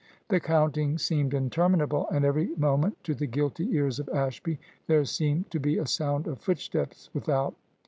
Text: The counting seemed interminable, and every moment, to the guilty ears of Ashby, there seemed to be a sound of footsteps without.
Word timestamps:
The 0.29 0.39
counting 0.39 0.97
seemed 0.97 1.31
interminable, 1.35 2.09
and 2.09 2.25
every 2.25 2.55
moment, 2.55 2.97
to 3.03 3.13
the 3.13 3.27
guilty 3.27 3.71
ears 3.75 3.99
of 3.99 4.09
Ashby, 4.09 4.57
there 4.87 5.05
seemed 5.05 5.51
to 5.51 5.59
be 5.59 5.77
a 5.77 5.85
sound 5.85 6.25
of 6.25 6.39
footsteps 6.39 7.11
without. 7.13 7.53